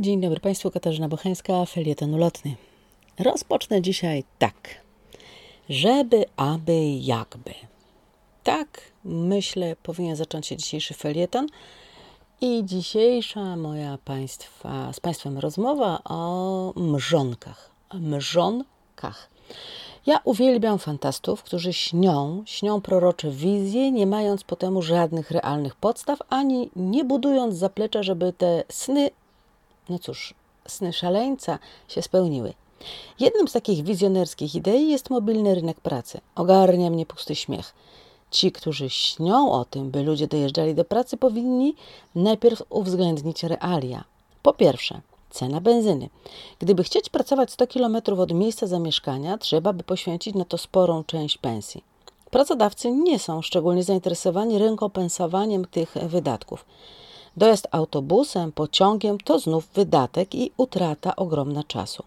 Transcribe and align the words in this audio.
Dzień 0.00 0.20
dobry 0.20 0.40
Państwu, 0.40 0.70
Katarzyna 0.70 1.08
Bocheńska, 1.08 1.64
felieton 1.64 2.14
ulotny. 2.14 2.56
Rozpocznę 3.18 3.82
dzisiaj 3.82 4.24
tak. 4.38 4.54
Żeby, 5.68 6.24
aby, 6.36 6.90
jakby. 7.00 7.54
Tak, 8.44 8.80
myślę, 9.04 9.76
powinien 9.82 10.16
zacząć 10.16 10.46
się 10.46 10.56
dzisiejszy 10.56 10.94
felieton. 10.94 11.46
I 12.40 12.62
dzisiejsza 12.64 13.56
moja 13.56 13.98
państwa, 14.04 14.92
z 14.92 15.00
Państwem 15.00 15.38
rozmowa 15.38 16.00
o 16.04 16.72
mrzonkach. 16.76 17.70
Mrzonkach. 17.94 19.30
Ja 20.06 20.20
uwielbiam 20.24 20.78
fantastów, 20.78 21.42
którzy 21.42 21.72
śnią, 21.72 22.42
śnią 22.46 22.80
prorocze 22.80 23.30
wizje, 23.30 23.90
nie 23.92 24.06
mając 24.06 24.44
po 24.44 24.56
temu 24.56 24.82
żadnych 24.82 25.30
realnych 25.30 25.76
podstaw, 25.76 26.18
ani 26.28 26.70
nie 26.76 27.04
budując 27.04 27.54
zaplecza, 27.54 28.02
żeby 28.02 28.32
te 28.32 28.64
sny 28.68 29.10
no 29.88 29.98
cóż, 29.98 30.34
sny 30.68 30.92
szaleńca 30.92 31.58
się 31.88 32.02
spełniły. 32.02 32.54
Jedną 33.20 33.46
z 33.46 33.52
takich 33.52 33.84
wizjonerskich 33.84 34.54
idei 34.54 34.90
jest 34.90 35.10
mobilny 35.10 35.54
rynek 35.54 35.80
pracy. 35.80 36.20
Ogarnia 36.34 36.90
mnie 36.90 37.06
pusty 37.06 37.34
śmiech. 37.34 37.74
Ci, 38.30 38.52
którzy 38.52 38.90
śnią 38.90 39.52
o 39.52 39.64
tym, 39.64 39.90
by 39.90 40.02
ludzie 40.02 40.26
dojeżdżali 40.26 40.74
do 40.74 40.84
pracy, 40.84 41.16
powinni 41.16 41.74
najpierw 42.14 42.62
uwzględnić 42.70 43.42
realia. 43.42 44.04
Po 44.42 44.52
pierwsze, 44.52 45.00
cena 45.30 45.60
benzyny. 45.60 46.08
Gdyby 46.58 46.84
chcieć 46.84 47.08
pracować 47.08 47.50
100 47.52 47.66
km 47.66 47.96
od 48.18 48.32
miejsca 48.32 48.66
zamieszkania, 48.66 49.38
trzeba 49.38 49.72
by 49.72 49.82
poświęcić 49.82 50.34
na 50.34 50.44
to 50.44 50.58
sporą 50.58 51.04
część 51.04 51.38
pensji. 51.38 51.84
Pracodawcy 52.30 52.90
nie 52.90 53.18
są 53.18 53.42
szczególnie 53.42 53.82
zainteresowani 53.82 54.58
rekompensowaniem 54.58 55.64
tych 55.64 55.94
wydatków. 56.06 56.64
Dojazd 57.36 57.68
autobusem, 57.70 58.52
pociągiem 58.52 59.18
to 59.18 59.38
znów 59.38 59.68
wydatek 59.74 60.34
i 60.34 60.50
utrata 60.56 61.16
ogromna 61.16 61.64
czasu. 61.64 62.04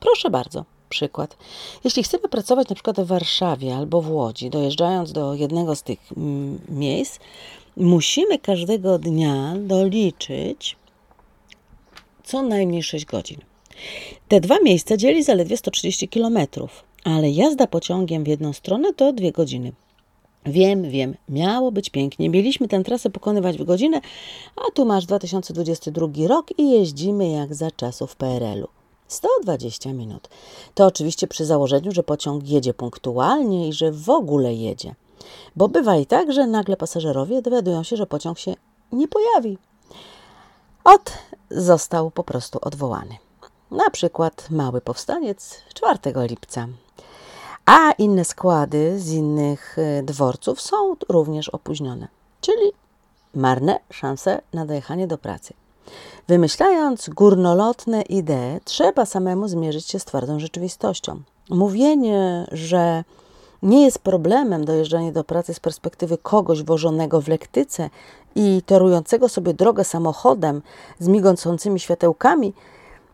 Proszę 0.00 0.30
bardzo, 0.30 0.64
przykład. 0.88 1.36
Jeśli 1.84 2.02
chcemy 2.02 2.28
pracować 2.28 2.68
na 2.68 2.74
przykład 2.74 3.00
w 3.00 3.06
Warszawie 3.06 3.76
albo 3.76 4.02
w 4.02 4.10
Łodzi, 4.10 4.50
dojeżdżając 4.50 5.12
do 5.12 5.34
jednego 5.34 5.76
z 5.76 5.82
tych 5.82 5.98
mm, 6.16 6.58
miejsc, 6.68 7.18
musimy 7.76 8.38
każdego 8.38 8.98
dnia 8.98 9.54
doliczyć 9.58 10.76
co 12.24 12.42
najmniej 12.42 12.82
6 12.82 13.04
godzin. 13.04 13.40
Te 14.28 14.40
dwa 14.40 14.56
miejsca 14.64 14.96
dzieli 14.96 15.22
zaledwie 15.22 15.56
130 15.56 16.08
km, 16.08 16.38
ale 17.04 17.30
jazda 17.30 17.66
pociągiem 17.66 18.24
w 18.24 18.28
jedną 18.28 18.52
stronę 18.52 18.94
to 18.94 19.12
2 19.12 19.30
godziny. 19.30 19.72
Wiem, 20.48 20.90
wiem, 20.90 21.14
miało 21.28 21.72
być 21.72 21.90
pięknie. 21.90 22.30
Mieliśmy 22.30 22.68
tę 22.68 22.84
trasę 22.84 23.10
pokonywać 23.10 23.58
w 23.58 23.64
godzinę, 23.64 24.00
a 24.56 24.70
tu 24.74 24.84
masz 24.84 25.06
2022 25.06 26.06
rok 26.28 26.58
i 26.58 26.70
jeździmy 26.70 27.28
jak 27.28 27.54
za 27.54 27.70
czasów 27.70 28.16
PRL-u. 28.16 28.68
120 29.08 29.92
minut. 29.92 30.28
To 30.74 30.86
oczywiście 30.86 31.26
przy 31.26 31.44
założeniu, 31.44 31.92
że 31.92 32.02
pociąg 32.02 32.48
jedzie 32.48 32.74
punktualnie 32.74 33.68
i 33.68 33.72
że 33.72 33.92
w 33.92 34.10
ogóle 34.10 34.54
jedzie. 34.54 34.94
Bo 35.56 35.68
bywa 35.68 35.96
i 35.96 36.06
tak, 36.06 36.32
że 36.32 36.46
nagle 36.46 36.76
pasażerowie 36.76 37.42
dowiadują 37.42 37.82
się, 37.82 37.96
że 37.96 38.06
pociąg 38.06 38.38
się 38.38 38.54
nie 38.92 39.08
pojawi. 39.08 39.58
Ot, 40.84 41.12
został 41.50 42.10
po 42.10 42.24
prostu 42.24 42.58
odwołany. 42.62 43.16
Na 43.70 43.90
przykład 43.90 44.50
mały 44.50 44.80
powstaniec 44.80 45.60
4 45.74 45.98
lipca 46.28 46.68
a 47.68 47.92
inne 47.98 48.24
składy 48.24 49.00
z 49.00 49.12
innych 49.12 49.76
e, 49.78 50.02
dworców 50.02 50.60
są 50.60 50.96
również 51.08 51.48
opóźnione, 51.48 52.08
czyli 52.40 52.72
marne 53.34 53.78
szanse 53.90 54.40
na 54.52 54.66
dojechanie 54.66 55.06
do 55.06 55.18
pracy. 55.18 55.54
Wymyślając 56.28 57.08
górnolotne 57.08 58.02
idee, 58.02 58.60
trzeba 58.64 59.06
samemu 59.06 59.48
zmierzyć 59.48 59.90
się 59.90 59.98
z 59.98 60.04
twardą 60.04 60.38
rzeczywistością. 60.38 61.20
Mówienie, 61.50 62.46
że 62.52 63.04
nie 63.62 63.84
jest 63.84 63.98
problemem 63.98 64.64
dojeżdżanie 64.64 65.12
do 65.12 65.24
pracy 65.24 65.54
z 65.54 65.60
perspektywy 65.60 66.18
kogoś 66.18 66.62
wożonego 66.62 67.20
w 67.20 67.28
lektyce 67.28 67.90
i 68.34 68.62
torującego 68.66 69.28
sobie 69.28 69.54
drogę 69.54 69.84
samochodem 69.84 70.62
z 70.98 71.08
migącącymi 71.08 71.80
światełkami, 71.80 72.52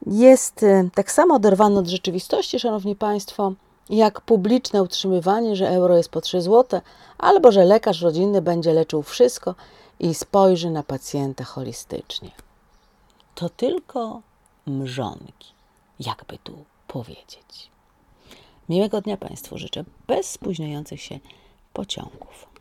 jest 0.07 0.62
e, 0.62 0.89
tak 0.95 1.12
samo 1.12 1.34
oderwane 1.34 1.81
od 1.81 1.87
rzeczywistości, 1.87 2.61
Szanowni 2.61 2.97
Państwo, 2.97 3.53
jak 3.91 4.21
publiczne 4.21 4.83
utrzymywanie, 4.83 5.56
że 5.56 5.69
euro 5.69 5.97
jest 5.97 6.09
po 6.09 6.21
3 6.21 6.43
zł, 6.43 6.81
albo 7.19 7.53
że 7.53 7.65
lekarz 7.65 8.00
rodzinny 8.00 8.43
będzie 8.43 8.72
leczył 8.72 9.03
wszystko 9.03 9.55
i 10.00 10.15
spojrzy 10.15 10.71
na 10.71 10.83
pacjenta 10.83 11.45
holistycznie. 11.45 12.31
To 13.34 13.49
tylko 13.49 14.21
mrzonki, 14.67 15.53
jakby 16.00 16.39
tu 16.39 16.65
powiedzieć. 16.89 17.71
Miłego 18.69 19.00
dnia 19.00 19.17
Państwu 19.17 19.59
życzę 19.59 19.84
bez 20.06 20.31
spóźniających 20.31 21.01
się 21.01 21.19
pociągów. 21.72 22.53